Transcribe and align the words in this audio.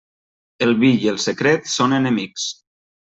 El 0.67 0.71
vi 0.83 0.89
i 1.03 1.11
el 1.13 1.21
secret 1.25 1.69
són 1.75 1.95
enemics. 1.99 2.49